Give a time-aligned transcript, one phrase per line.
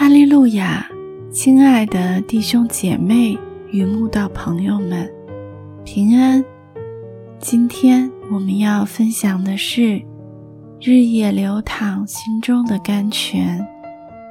[0.00, 0.88] 哈利路亚，
[1.30, 3.38] 亲爱的弟兄姐妹
[3.70, 5.06] 与慕道朋友们，
[5.84, 6.42] 平安！
[7.38, 9.80] 今天我们要分享的是
[10.80, 13.60] 《日夜流淌心中的甘泉》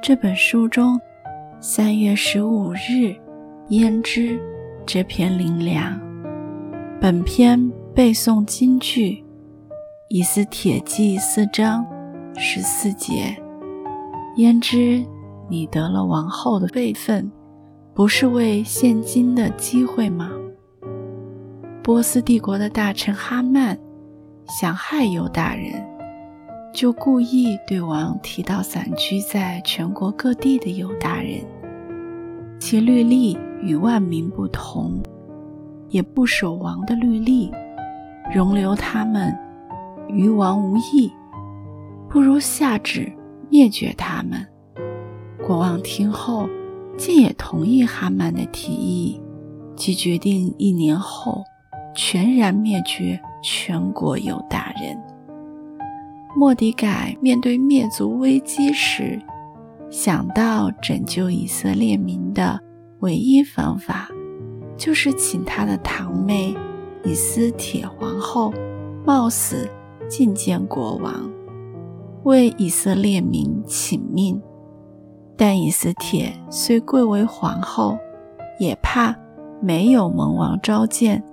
[0.02, 1.00] 这本书中
[1.60, 3.14] 三月十五日
[3.68, 4.40] 胭脂
[4.84, 5.96] 这篇灵粮。
[7.00, 9.24] 本篇背诵金句：
[10.08, 11.86] 以斯帖记四章
[12.36, 13.36] 十四节，
[14.36, 15.06] 胭脂。
[15.50, 17.28] 你得了王后的位分，
[17.92, 20.30] 不是为现今的机会吗？
[21.82, 23.76] 波斯帝国的大臣哈曼
[24.46, 25.84] 想害犹大人，
[26.72, 31.40] 就故意对王提到散居在全国各地的犹大人，
[32.60, 35.02] 其律例与万民不同，
[35.88, 37.50] 也不守王的律例，
[38.32, 39.36] 容留他们
[40.06, 41.10] 于王无异，
[42.08, 43.12] 不如下旨
[43.48, 44.46] 灭绝他们。
[45.50, 46.48] 国王听后，
[46.96, 49.20] 竟也同意哈曼的提议，
[49.74, 51.42] 即决定一年后
[51.92, 54.96] 全然灭绝全国犹大人。
[56.36, 59.20] 莫迪改面对灭族危机时，
[59.90, 62.60] 想到拯救以色列民的
[63.00, 64.08] 唯一方法，
[64.76, 66.54] 就是请他的堂妹
[67.02, 68.54] 以斯帖皇后
[69.04, 69.68] 冒死
[70.08, 71.28] 觐见国王，
[72.22, 74.40] 为以色列民请命。
[75.40, 77.96] 但以斯帖虽贵为皇后，
[78.58, 79.16] 也怕
[79.62, 81.24] 没有蒙王召见，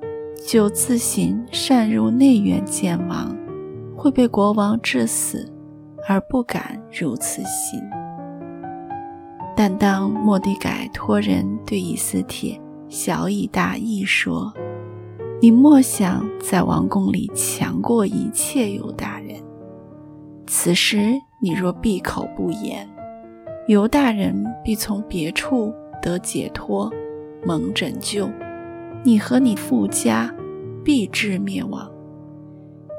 [0.48, 3.36] 就自行擅入内院见王，
[3.98, 5.52] 会被国王致死，
[6.08, 7.82] 而不敢如此行。
[9.58, 14.54] 但当莫迪改托人对以斯帖小以大义说
[15.42, 19.36] ：“你莫想在王宫里强过一切犹大人，
[20.46, 21.12] 此时
[21.42, 22.90] 你若闭口不言。”
[23.68, 26.90] 犹大人必从别处得解脱，
[27.46, 28.26] 蒙拯救；
[29.04, 30.34] 你和你父家
[30.86, 31.92] 必至灭亡。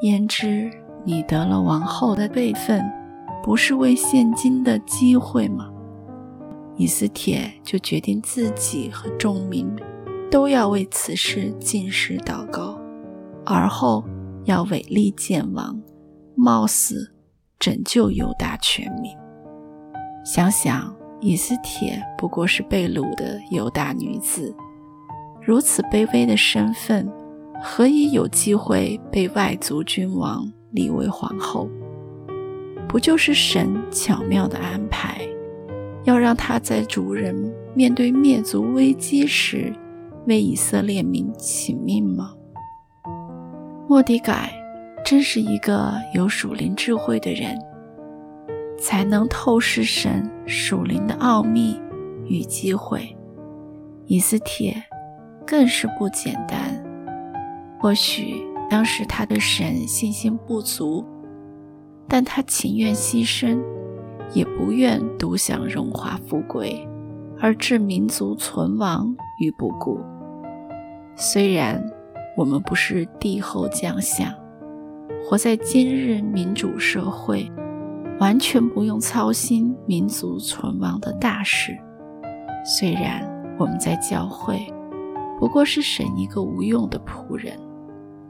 [0.02, 0.70] 焉知
[1.04, 2.84] 你得了王后的辈分，
[3.42, 5.70] 不是为现今的机会吗？
[6.76, 9.66] 以斯帖就决定自己和众民
[10.30, 12.78] 都要为此事进食祷告，
[13.46, 14.04] 而后
[14.44, 15.80] 要违立见王，
[16.34, 17.10] 冒死
[17.58, 19.10] 拯救犹大全民。
[20.30, 24.54] 想想，以斯帖不过是被掳的犹大女子，
[25.40, 27.10] 如此卑微的身份，
[27.62, 31.66] 何以有机会被外族君王立为皇后？
[32.86, 35.18] 不就是神巧妙的安排，
[36.04, 37.34] 要让她在主人
[37.74, 39.72] 面对灭族危机时，
[40.26, 42.34] 为以色列民请命吗？
[43.88, 44.52] 莫迪改
[45.02, 47.58] 真是一个有属灵智慧的人。
[48.88, 51.78] 才能透视神属灵的奥秘
[52.24, 53.14] 与机会。
[54.06, 54.82] 以斯帖
[55.46, 56.82] 更是不简单。
[57.78, 61.04] 或许当时他对神信心不足，
[62.08, 63.60] 但他情愿牺牲，
[64.32, 66.88] 也不愿独享荣华富贵，
[67.38, 70.00] 而置民族存亡于不顾。
[71.14, 71.84] 虽然
[72.38, 74.32] 我们不是帝后将相，
[75.28, 77.46] 活在今日民主社会。
[78.20, 81.78] 完全不用操心民族存亡的大事。
[82.64, 83.22] 虽然
[83.58, 84.66] 我们在教会
[85.38, 87.56] 不过是神一个无用的仆人，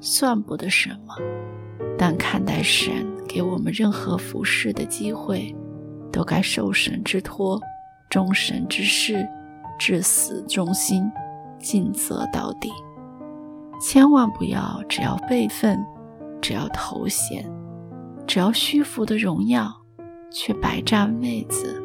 [0.00, 1.14] 算不得什么，
[1.96, 5.54] 但看待神给我们任何服侍的机会，
[6.12, 7.58] 都该受神之托，
[8.10, 9.26] 忠神之事，
[9.78, 11.10] 至死忠心，
[11.58, 12.70] 尽责到底。
[13.80, 15.82] 千万不要只要辈分，
[16.42, 17.50] 只要头衔。
[18.26, 19.74] 只要虚浮的荣耀，
[20.30, 21.82] 却白占位子，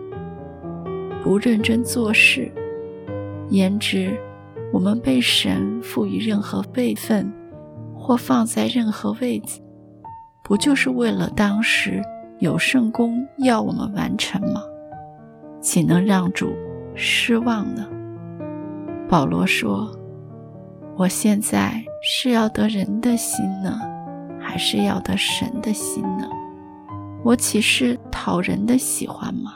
[1.23, 2.51] 不认真做事。
[3.49, 4.19] 言之，
[4.71, 7.31] 我们被神赋予任何辈分，
[7.95, 9.61] 或放在任何位子，
[10.43, 12.01] 不就是为了当时
[12.39, 14.61] 有圣功要我们完成吗？
[15.61, 16.53] 岂能让主
[16.95, 17.87] 失望呢？
[19.07, 19.89] 保罗说
[20.97, 23.79] ：“我现在是要得人的心呢。”
[24.45, 26.27] 还是要得神的心呢？
[27.23, 29.53] 我岂是讨人的喜欢吗？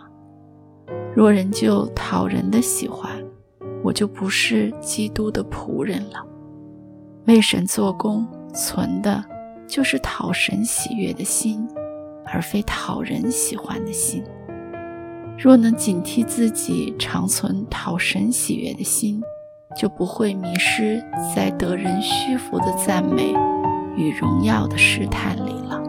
[1.13, 3.11] 若人就讨人的喜欢，
[3.83, 6.25] 我就不是基督的仆人了。
[7.25, 9.21] 为神做工，存的
[9.67, 11.67] 就是讨神喜悦的心，
[12.25, 14.23] 而非讨人喜欢的心。
[15.37, 19.21] 若能警惕自己，常存讨神喜悦的心，
[19.75, 21.03] 就不会迷失
[21.35, 23.33] 在得人虚浮的赞美。
[23.97, 25.83] 与荣耀的试探里了。